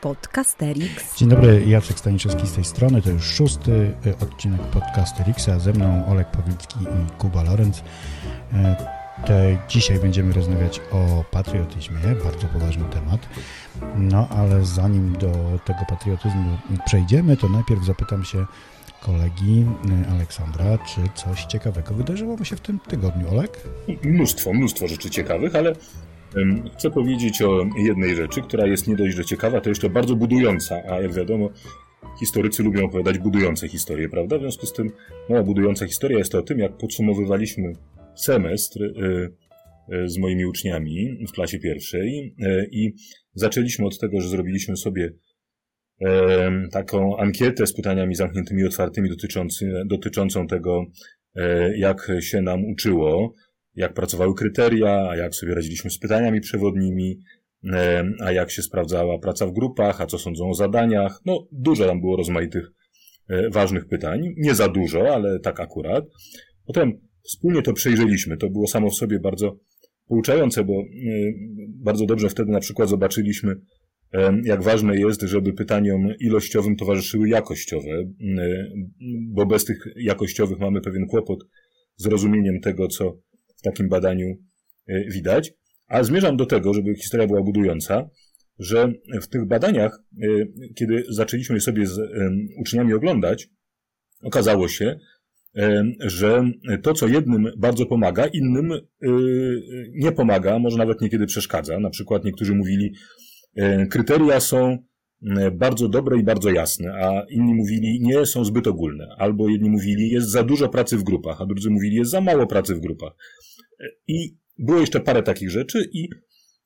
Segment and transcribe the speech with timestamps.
[0.00, 1.16] Podcasterix.
[1.16, 3.02] Dzień dobry, Jacek Staniszewski z tej strony.
[3.02, 5.58] To już szósty y, odcinek Podcasterixa.
[5.58, 7.82] Ze mną Olek Pawlicki i Kuba Lorenz.
[8.52, 8.76] E,
[9.26, 13.28] te, dzisiaj będziemy rozmawiać o patriotyzmie, bardzo poważny temat.
[13.96, 15.32] No ale zanim do
[15.64, 18.46] tego patriotyzmu przejdziemy, to najpierw zapytam się
[19.00, 19.66] kolegi
[20.06, 23.60] y, Aleksandra, czy coś ciekawego wydarzyło mu się w tym tygodniu, Olek?
[24.04, 25.72] Mnóstwo, mnóstwo rzeczy ciekawych, ale
[26.78, 30.82] Chcę powiedzieć o jednej rzeczy, która jest nie dość, że ciekawa, to jeszcze bardzo budująca,
[30.90, 31.50] a jak wiadomo,
[32.20, 34.38] historycy lubią opowiadać budujące historie, prawda?
[34.38, 34.90] W związku z tym
[35.28, 37.72] moja budująca historia jest o tym, jak podsumowywaliśmy
[38.16, 39.32] semestr y,
[39.94, 42.92] y, z moimi uczniami w klasie pierwszej y, i
[43.34, 45.12] zaczęliśmy od tego, że zrobiliśmy sobie
[46.72, 49.10] taką ankietę z pytaniami zamkniętymi i otwartymi
[49.86, 50.84] dotyczącą tego,
[51.76, 53.34] jak się nam uczyło,
[53.74, 57.18] jak pracowały kryteria, a jak sobie radziliśmy z pytaniami przewodnimi,
[58.20, 61.20] a jak się sprawdzała praca w grupach, a co sądzą o zadaniach.
[61.26, 62.72] No, dużo tam było rozmaitych
[63.28, 64.20] e, ważnych pytań.
[64.36, 66.04] Nie za dużo, ale tak akurat.
[66.66, 68.36] Potem wspólnie to przejrzeliśmy.
[68.36, 69.58] To było samo w sobie bardzo
[70.06, 70.84] pouczające, bo e,
[71.68, 73.54] bardzo dobrze wtedy na przykład zobaczyliśmy,
[74.44, 78.04] jak ważne jest, żeby pytaniom ilościowym towarzyszyły jakościowe,
[79.28, 81.38] bo bez tych jakościowych mamy pewien kłopot
[81.96, 83.18] z rozumieniem tego, co
[83.60, 84.36] w takim badaniu
[84.88, 85.52] e, widać.
[85.88, 88.08] A zmierzam do tego, żeby historia była budująca,
[88.58, 90.26] że w tych badaniach, e,
[90.74, 92.00] kiedy zaczęliśmy sobie z
[92.60, 93.48] uczniami oglądać,
[94.22, 94.98] okazało się,
[96.00, 96.50] że
[96.82, 98.78] to, co jednym bardzo pomaga, innym e,
[99.92, 101.80] nie pomaga, może nawet niekiedy przeszkadza.
[101.80, 102.94] Na przykład niektórzy mówili,
[103.90, 104.78] kryteria są
[105.52, 109.08] bardzo dobre i bardzo jasne, a inni mówili, nie są zbyt ogólne.
[109.18, 112.46] Albo jedni mówili, jest za dużo pracy w grupach, a drudzy mówili, jest za mało
[112.46, 113.12] pracy w grupach.
[114.08, 116.08] I było jeszcze parę takich rzeczy i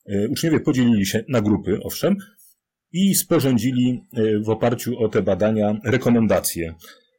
[0.07, 2.17] e, uczniowie podzielili się na grupy, owszem,
[2.93, 6.75] i sporządzili e, w oparciu o te badania rekomendacje,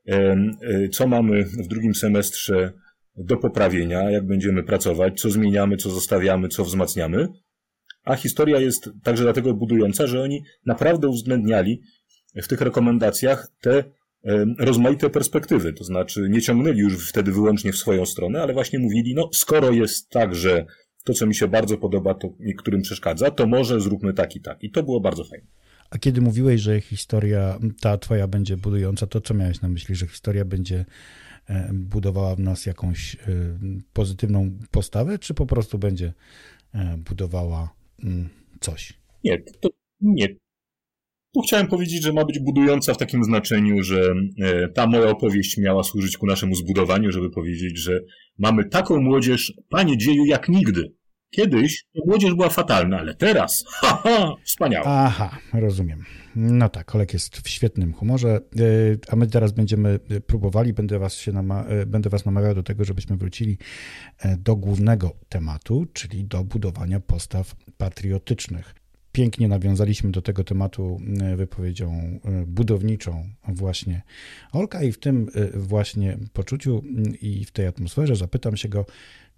[0.07, 0.35] e,
[0.91, 2.73] co mamy w drugim semestrze
[3.17, 7.27] do poprawienia, jak będziemy pracować, co zmieniamy, co zostawiamy, co wzmacniamy.
[8.03, 11.81] A historia jest także dlatego budująca, że oni naprawdę uwzględniali
[12.35, 13.83] w tych rekomendacjach te
[14.59, 19.16] rozmaite perspektywy, to znaczy nie ciągnęli już wtedy wyłącznie w swoją stronę, ale właśnie mówili,
[19.16, 20.66] no skoro jest tak, że
[21.03, 24.63] to, co mi się bardzo podoba, to niektórym przeszkadza, to może zróbmy tak i tak.
[24.63, 25.47] I to było bardzo fajne.
[25.90, 30.08] A kiedy mówiłeś, że historia ta twoja będzie budująca, to co miałeś na myśli, że
[30.08, 30.86] historia będzie
[31.47, 33.18] e, budowała w nas jakąś e,
[33.94, 36.13] pozytywną postawę, czy po prostu będzie
[36.74, 38.94] e, budowała mm, coś?
[39.24, 39.69] Nie, to
[40.02, 40.28] nie,
[41.35, 45.57] tu chciałem powiedzieć, że ma być budująca w takim znaczeniu, że e, ta moja opowieść
[45.57, 48.00] miała służyć ku naszemu zbudowaniu, żeby powiedzieć, że
[48.38, 50.91] mamy taką młodzież, panie dzieju, jak nigdy.
[51.29, 54.85] Kiedyś młodzież była fatalna, ale teraz, haha, wspaniała.
[54.88, 56.03] Aha, rozumiem.
[56.35, 58.62] No tak, Olek jest w świetnym humorze, e,
[59.09, 62.85] a my teraz będziemy próbowali, będę was, się nama- e, będę was namawiał do tego,
[62.85, 63.57] żebyśmy wrócili
[64.38, 68.84] do głównego tematu, czyli do budowania postaw patriotycznych
[69.15, 74.01] pięknie nawiązaliśmy do tego tematu e, wypowiedzią e, budowniczą właśnie
[74.51, 76.83] Olka i w tym e, właśnie poczuciu
[77.21, 78.85] i w tej atmosferze zapytam się go,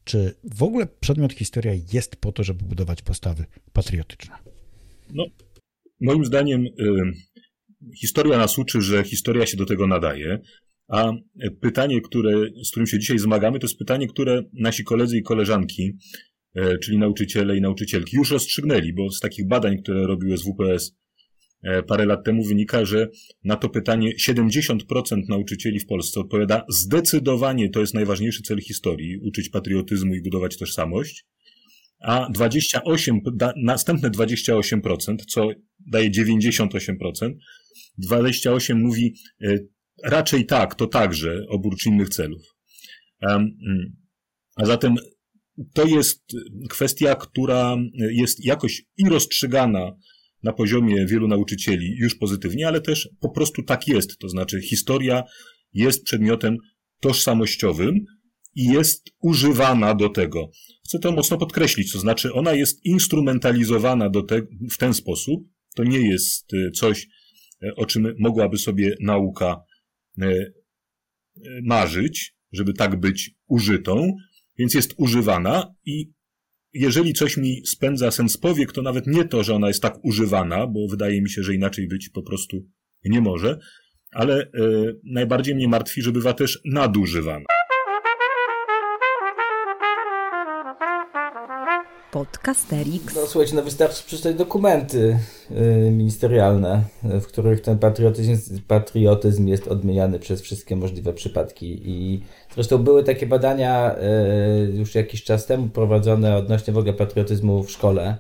[0.04, 4.36] czy w ogóle przedmiot historia jest po to, żeby budować postawy patriotyczne?
[5.14, 5.26] No,
[6.02, 6.72] moim zdaniem y,
[8.00, 10.40] historia nas uczy, że historia się do tego nadaje,
[10.88, 11.12] a
[11.62, 12.32] pytanie, które,
[12.64, 15.98] z którym się dzisiaj zmagamy, to jest pytanie, które nasi koledzy i koleżanki
[16.84, 20.96] czyli nauczyciele i nauczycielki, już rozstrzygnęli, bo z takich badań, które robiły WPS
[21.64, 23.08] e, parę lat temu wynika, że
[23.44, 24.78] na to pytanie 70%
[25.30, 31.26] nauczycieli w Polsce odpowiada zdecydowanie to jest najważniejszy cel historii, uczyć patriotyzmu i budować tożsamość,
[32.00, 35.50] a 28, da, następne 28%, co
[35.88, 36.68] daje 98%,
[37.98, 39.58] 28 mówi e,
[40.04, 42.42] raczej tak, to także, oprócz innych celów.
[43.22, 43.52] Mm,
[44.56, 44.96] a zatem
[45.74, 46.24] to jest
[46.70, 49.92] kwestia, która jest jakoś i rozstrzygana
[50.44, 54.18] na poziomie wielu nauczycieli już pozytywnie, ale też po prostu tak jest.
[54.18, 55.24] To znaczy, historia
[55.74, 56.58] jest przedmiotem
[57.00, 58.06] tożsamościowym
[58.56, 60.52] i jest używana do tego.
[60.86, 65.44] Chcę to mocno podkreślić, to znaczy, ona jest instrumentalizowana do te, w ten sposób.
[65.76, 67.08] To nie jest e, coś,
[67.64, 69.62] e, o czym mogłaby sobie nauka
[70.22, 70.52] e,
[71.64, 74.14] marzyć, żeby tak być użytą,
[74.58, 76.12] więc jest używana i
[76.74, 80.68] jeżeli coś mi spędza sens powiek, to nawet nie to, że ona jest tak używana,
[80.68, 82.66] bo wydaje mi się, że inaczej być po prostu
[83.06, 83.60] nie może,
[84.12, 84.50] ale e,
[85.04, 87.46] najbardziej mnie martwi, że bywa też nadużywana.
[92.12, 93.16] Podcasterix.
[93.16, 95.20] No słuchajcie, no wystarczy przeczytać dokumenty
[95.52, 102.22] y, ministerialne, w których ten patriotyzm, patriotyzm jest odmieniany przez wszystkie możliwe przypadki i
[102.56, 103.96] zresztą były takie badania
[104.66, 108.18] y, już jakiś czas temu prowadzone odnośnie w ogóle patriotyzmu w szkole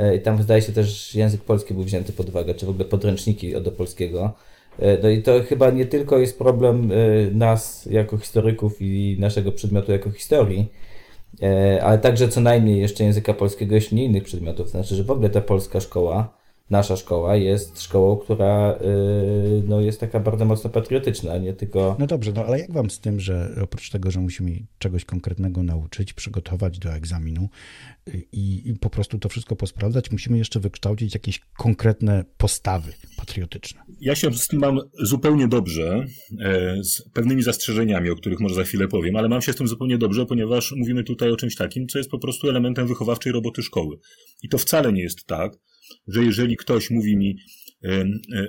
[0.00, 2.84] y, i tam zdaje się też język polski był wzięty pod uwagę, czy w ogóle
[2.84, 4.32] podręczniki do polskiego.
[5.02, 6.92] No i to chyba nie tylko jest problem
[7.32, 10.68] nas jako historyków i naszego przedmiotu jako historii,
[11.82, 14.68] ale także co najmniej jeszcze języka polskiego, jeśli nie innych przedmiotów.
[14.68, 20.00] Znaczy, że w ogóle ta polska szkoła, nasza szkoła jest szkołą, która y, no, jest
[20.00, 21.96] taka bardzo mocno patriotyczna, nie tylko...
[21.98, 25.62] No dobrze, no ale jak wam z tym, że oprócz tego, że musimy czegoś konkretnego
[25.62, 27.48] nauczyć, przygotować do egzaminu
[28.08, 33.82] y, i, i po prostu to wszystko posprawdzać, musimy jeszcze wykształcić jakieś konkretne postawy patriotyczne.
[34.00, 36.06] Ja się z tym mam zupełnie dobrze,
[36.40, 39.68] e, z pewnymi zastrzeżeniami, o których może za chwilę powiem, ale mam się z tym
[39.68, 43.62] zupełnie dobrze, ponieważ mówimy tutaj o czymś takim, co jest po prostu elementem wychowawczej roboty
[43.62, 43.98] szkoły.
[44.42, 45.58] I to wcale nie jest tak,
[46.08, 47.36] że jeżeli ktoś mówi mi,
[47.84, 48.08] e, e,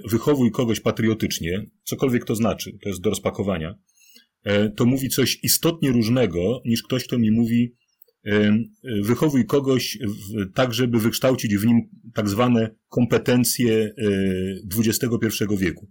[0.09, 3.75] wychowuj kogoś patriotycznie, cokolwiek to znaczy, to jest do rozpakowania,
[4.75, 7.75] to mówi coś istotnie różnego niż ktoś, kto mi mówi,
[9.01, 9.97] wychowuj kogoś
[10.53, 11.81] tak, żeby wykształcić w nim
[12.13, 13.93] tak zwane kompetencje
[14.77, 15.89] XXI wieku.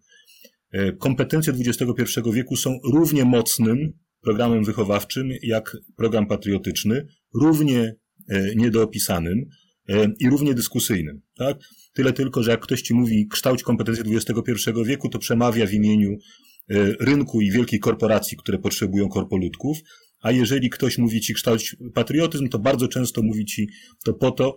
[0.99, 7.95] Kompetencje XXI wieku są równie mocnym programem wychowawczym jak program patriotyczny, równie
[8.57, 9.47] niedoopisanym
[10.21, 11.21] i równie dyskusyjnym.
[11.37, 11.57] Tak?
[11.93, 16.17] Tyle tylko, że jak ktoś ci mówi kształć kompetencje XXI wieku, to przemawia w imieniu
[17.01, 19.79] rynku i wielkiej korporacji, które potrzebują korpoludków,
[20.21, 23.69] a jeżeli ktoś mówi ci kształć patriotyzm, to bardzo często mówi ci
[24.05, 24.57] to po to,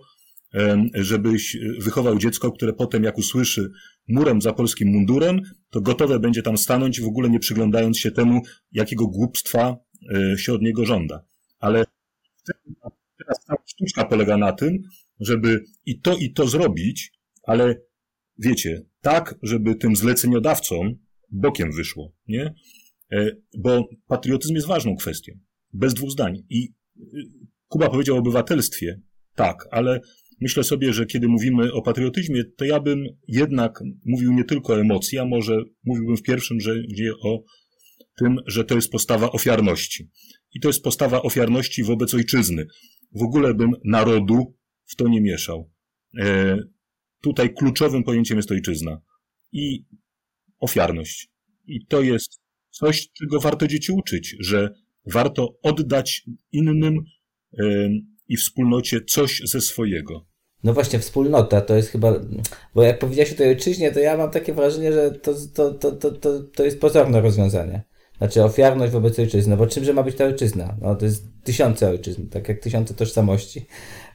[0.94, 3.70] żebyś wychował dziecko, które potem jak usłyszy
[4.08, 5.40] murem za polskim mundurem,
[5.70, 8.40] to gotowe będzie tam stanąć, w ogóle nie przyglądając się temu,
[8.72, 9.76] jakiego głupstwa
[10.14, 11.24] e, się od niego żąda.
[11.58, 11.84] Ale
[13.18, 14.82] teraz ta sztuczka polega na tym,
[15.20, 17.74] żeby i to, i to zrobić, ale
[18.38, 20.94] wiecie, tak, żeby tym zleceniodawcom
[21.30, 22.54] bokiem wyszło, nie?
[23.12, 25.32] E, bo patriotyzm jest ważną kwestią.
[25.72, 26.42] Bez dwóch zdań.
[26.50, 26.68] I
[26.98, 27.02] y,
[27.68, 29.00] Kuba powiedział o obywatelstwie.
[29.34, 30.00] Tak, ale
[30.40, 34.80] myślę sobie, że kiedy mówimy o patriotyzmie, to ja bym jednak mówił nie tylko o
[34.80, 37.42] emocji, a może mówiłbym w pierwszym rzędzie o
[38.18, 40.08] tym, że to jest postawa ofiarności.
[40.52, 42.66] I to jest postawa ofiarności wobec ojczyzny.
[43.12, 44.55] W ogóle bym narodu
[44.86, 45.70] w to nie mieszał.
[46.20, 46.56] E,
[47.22, 49.00] tutaj kluczowym pojęciem jest ojczyzna
[49.52, 49.84] i
[50.58, 51.28] ofiarność.
[51.66, 52.40] I to jest
[52.70, 54.74] coś, czego warto dzieci uczyć, że
[55.06, 57.04] warto oddać innym
[58.28, 60.26] i wspólnocie coś ze swojego.
[60.64, 62.20] No właśnie, wspólnota to jest chyba,
[62.74, 65.92] bo jak powiedziałeś o tej ojczyźnie, to ja mam takie wrażenie, że to, to, to,
[65.92, 67.82] to, to, to jest pozorne rozwiązanie.
[68.18, 70.76] Znaczy ofiarność wobec ojczyzny, no bo czymże ma być ta ojczyzna?
[70.80, 73.66] No to jest tysiące ojczyzn, tak jak tysiące tożsamości.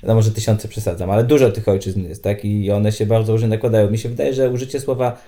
[0.03, 2.45] No może tysiące przesadzam, ale dużo tych ojczyzn jest, tak?
[2.45, 3.92] I one się bardzo różnie nakładają.
[3.92, 5.21] Mi się wydaje, że użycie słowa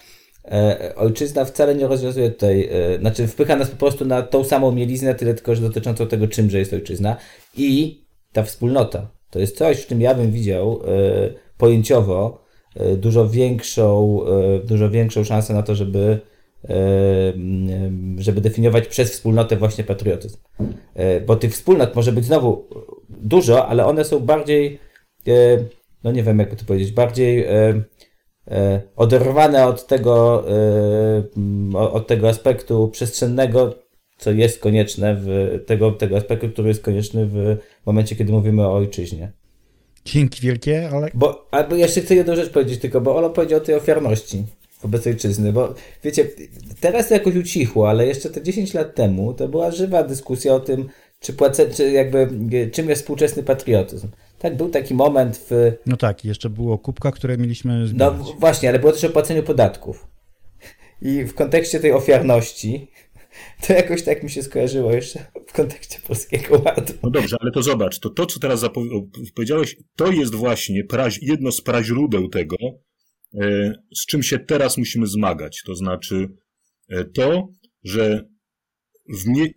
[0.46, 4.72] e, ojczyzna wcale nie rozwiązuje tutaj, e, znaczy wpycha nas po prostu na tą samą
[4.72, 7.18] mieliznę, tyle tylko, że dotyczącą tego, czymże jest ojczyzna.
[7.58, 9.08] I ta wspólnota.
[9.30, 12.44] To jest coś, w czym ja bym widział e, pojęciowo
[12.76, 16.20] e, dużo większą, e, dużo większą szansę na to, żeby
[18.18, 20.38] żeby definiować przez wspólnotę właśnie patriotyzm.
[21.28, 22.68] Bo tych wspólnot może być znowu
[23.10, 24.80] dużo, ale one są bardziej,
[26.04, 27.46] no nie wiem jakby to powiedzieć, bardziej
[28.96, 30.46] oderwane od tego,
[31.74, 33.76] od tego aspektu przestrzennego,
[34.18, 38.74] co jest konieczne w tego, tego aspektu, który jest konieczny w momencie, kiedy mówimy o
[38.74, 39.32] ojczyźnie.
[40.06, 41.10] Dzięki wielkie, ale...
[41.14, 44.44] Bo, albo jeszcze chcę jedną rzecz powiedzieć tylko, bo Olo powiedział o tej ofiarności
[44.84, 45.74] wobec ojczyzny, bo
[46.04, 46.28] wiecie,
[46.80, 50.60] teraz to jakoś ucichło, ale jeszcze te 10 lat temu to była żywa dyskusja o
[50.60, 52.28] tym, czy płacę, czy jakby,
[52.72, 54.08] czym jest współczesny patriotyzm.
[54.40, 55.72] Tak, był taki moment w...
[55.86, 58.18] No tak, jeszcze było kubka, które mieliśmy zbierać.
[58.18, 60.08] No właśnie, ale było też o płaceniu podatków.
[61.02, 62.88] I w kontekście tej ofiarności
[63.68, 66.94] to jakoś tak mi się skojarzyło jeszcze w kontekście polskiego ładu.
[67.04, 68.66] No dobrze, ale to zobacz, to to, co teraz
[69.36, 72.72] powiedziałeś, to jest właśnie pra, jedno z praźródeł tego, e,
[73.96, 75.62] z czym się teraz musimy zmagać.
[75.66, 76.28] To znaczy
[76.90, 77.48] e, to,
[77.84, 78.28] że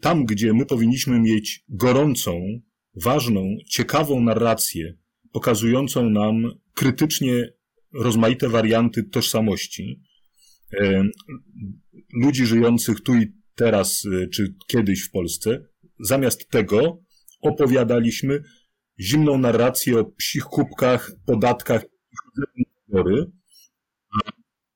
[0.01, 2.61] tam, gdzie my powinniśmy mieć gorącą,
[2.95, 4.95] ważną, ciekawą narrację,
[5.33, 6.43] pokazującą nam
[6.75, 7.53] krytycznie
[7.95, 10.03] rozmaite warianty tożsamości,
[10.81, 11.09] e,
[12.23, 14.03] ludzi żyjących tu i teraz
[14.33, 15.65] czy kiedyś w Polsce,
[16.01, 17.03] zamiast tego
[17.41, 18.43] opowiadaliśmy
[19.01, 21.85] zimną narrację o psich kubkach, podatkach
[22.57, 22.65] i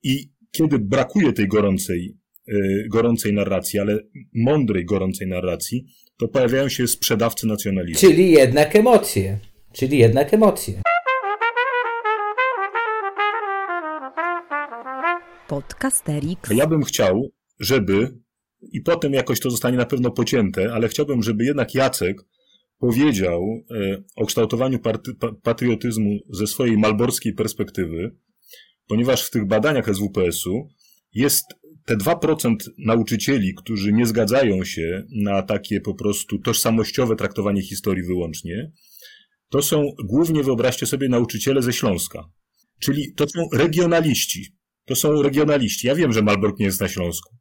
[0.02, 2.16] I kiedy brakuje tej gorącej,
[2.48, 3.98] y, gorącej narracji, ale
[4.34, 5.84] mądrej, gorącej narracji,
[6.16, 8.00] to pojawiają się sprzedawcy nacjonalizmu.
[8.00, 9.38] Czyli jednak emocje.
[9.72, 10.82] czyli jednak emocje.
[15.48, 16.50] Podcasterix.
[16.50, 17.30] Ja bym chciał,
[17.60, 18.18] żeby,
[18.72, 22.16] i potem jakoś to zostanie na pewno pocięte, ale chciałbym, żeby jednak Jacek
[22.78, 24.78] powiedział e, o kształtowaniu
[25.42, 28.16] patriotyzmu ze swojej malborskiej perspektywy,
[28.90, 30.68] ponieważ w tych badaniach SWPS-u
[31.14, 31.44] jest
[31.86, 38.72] te 2% nauczycieli, którzy nie zgadzają się na takie po prostu tożsamościowe traktowanie historii wyłącznie,
[39.48, 42.24] to są głównie, wyobraźcie sobie, nauczyciele ze Śląska.
[42.80, 44.56] Czyli to są regionaliści.
[44.84, 45.86] To są regionaliści.
[45.86, 47.36] Ja wiem, że Malbork nie jest na Śląsku.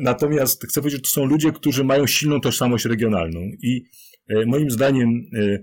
[0.00, 3.82] Natomiast chcę powiedzieć, że to są ludzie, którzy mają silną tożsamość regionalną i
[4.28, 5.58] e, moim zdaniem e,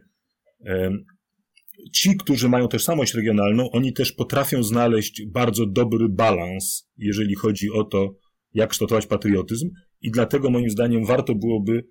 [0.66, 0.92] e,
[1.92, 7.84] ci, którzy mają tożsamość regionalną, oni też potrafią znaleźć bardzo dobry balans, jeżeli chodzi o
[7.84, 8.16] to,
[8.54, 9.70] jak kształtować patriotyzm
[10.02, 11.84] i dlatego moim zdaniem warto byłoby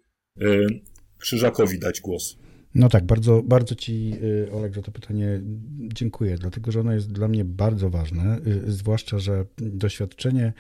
[1.19, 2.39] Krzyżakowi dać głos.
[2.75, 5.41] No tak, bardzo, bardzo Ci, y, Olek, za to pytanie
[5.79, 10.53] dziękuję, dlatego że ono jest dla mnie bardzo ważne, y, zwłaszcza, że doświadczenie,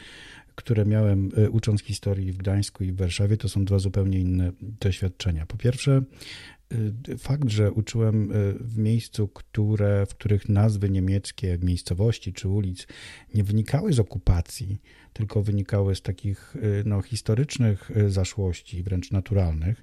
[0.54, 5.46] które miałem ucząc historii w Gdańsku i w Warszawie, to są dwa zupełnie inne doświadczenia.
[5.46, 6.02] Po pierwsze,
[7.18, 12.86] fakt, że uczyłem w miejscu, które, w których nazwy niemieckie miejscowości czy ulic
[13.34, 14.80] nie wynikały z okupacji,
[15.12, 19.82] tylko wynikały z takich y, no, historycznych y, zaszłości, wręcz naturalnych,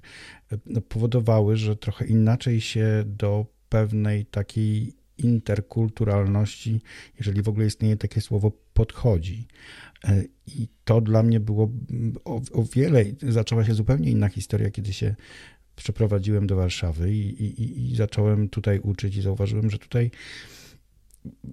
[0.52, 6.80] y, no, powodowały, że trochę inaczej się do pewnej takiej interkulturalności,
[7.18, 9.48] jeżeli w ogóle istnieje takie słowo, podchodzi.
[10.46, 14.92] I to dla mnie było mm, o, o wiele, zaczęła się zupełnie inna historia, kiedy
[14.92, 15.14] się
[15.76, 20.10] przeprowadziłem do Warszawy i, i, i zacząłem tutaj uczyć i zauważyłem, że tutaj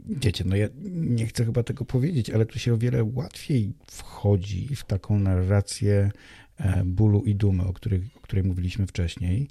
[0.09, 4.75] Wiecie, no ja nie chcę chyba tego powiedzieć, ale tu się o wiele łatwiej wchodzi
[4.75, 6.11] w taką narrację
[6.57, 9.47] e, bólu i dumy, o której, o której mówiliśmy wcześniej.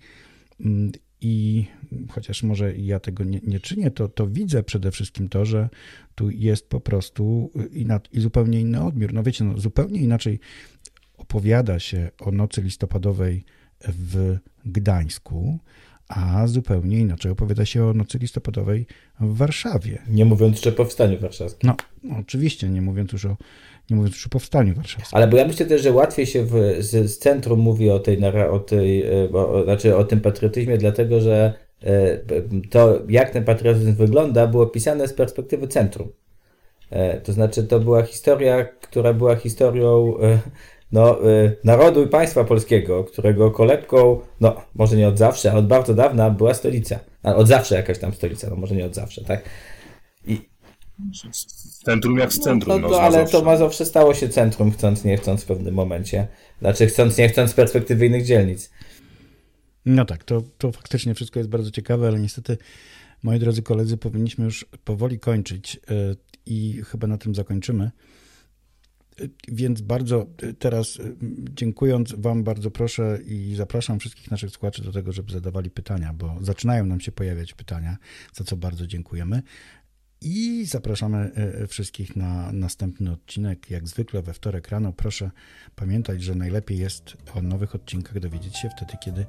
[0.61, 1.65] Mm, I
[2.09, 5.69] chociaż może ja tego nie, nie czynię, to, to widzę przede wszystkim to, że
[6.15, 9.13] tu jest po prostu na, i zupełnie inny odbiór.
[9.13, 10.41] No wiecie, no, zupełnie inaczej
[11.17, 13.45] opowiada się o nocy listopadowej
[13.89, 15.59] w Gdańsku,
[16.11, 18.87] a zupełnie inaczej opowiada się o nocy listopadowej
[19.21, 20.03] w Warszawie.
[20.09, 21.71] Nie mówiąc jeszcze o powstaniu warszawskim.
[21.71, 21.77] No,
[22.21, 23.37] oczywiście, nie mówiąc już o,
[23.91, 25.17] nie mówiąc już o powstaniu warszawskim.
[25.17, 28.25] Ale bo ja myślę też, że łatwiej się w, z, z centrum mówi o tej,
[28.51, 32.19] o tej e, o, znaczy o tym patriotyzmie, dlatego że e,
[32.71, 36.09] to, jak ten patriotyzm wygląda, było pisane z perspektywy centrum.
[36.91, 40.15] E, to znaczy, to była historia, która była historią
[40.93, 45.67] no, y, narodu i państwa polskiego, którego kolebką, no może nie od zawsze, ale od
[45.67, 46.99] bardzo dawna była stolica.
[47.23, 49.45] A od zawsze jakaś tam stolica, no może nie od zawsze, tak?
[50.27, 50.51] I...
[51.85, 52.81] Centrum jak z centrum.
[52.81, 56.29] No, no, no ale to Mazowsze stało się centrum, chcąc nie chcąc w pewnym momencie.
[56.61, 58.71] Znaczy chcąc nie chcąc z perspektywy innych dzielnic.
[59.87, 62.59] No tak, to, to faktycznie wszystko jest bardzo ciekawe, ale niestety,
[63.23, 66.17] moi drodzy koledzy, powinniśmy już powoli kończyć y,
[66.47, 67.91] i chyba na tym zakończymy.
[69.49, 70.27] Więc bardzo
[70.59, 70.99] teraz
[71.55, 76.37] dziękując Wam, bardzo proszę i zapraszam wszystkich naszych słuchaczy do tego, żeby zadawali pytania, bo
[76.41, 77.97] zaczynają nam się pojawiać pytania,
[78.35, 79.43] za co bardzo dziękujemy.
[80.23, 84.93] I zapraszamy e, wszystkich na następny odcinek, jak zwykle we wtorek rano.
[84.93, 85.31] Proszę
[85.77, 89.27] pamiętać, że najlepiej jest o nowych odcinkach dowiedzieć się wtedy, kiedy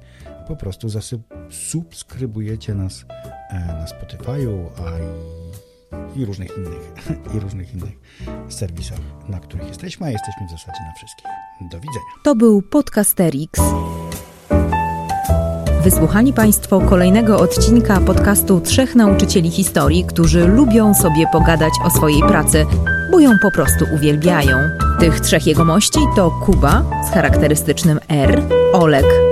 [0.48, 3.04] po prostu zasubskrybujecie nas
[3.50, 4.98] e, na Spotify'u, a
[6.16, 6.92] i różnych innych,
[7.36, 7.98] i różnych innych
[8.48, 11.26] serwisach, na których jesteśmy, a jesteśmy w zasadzie na wszystkich.
[11.60, 12.06] Do widzenia.
[12.24, 13.60] To był Podcasterix.
[15.82, 22.66] Wysłuchali Państwo kolejnego odcinka podcastu Trzech Nauczycieli Historii, którzy lubią sobie pogadać o swojej pracy,
[23.10, 24.56] bo ją po prostu uwielbiają.
[25.00, 29.31] Tych trzech jegomości to Kuba z charakterystycznym R, Olek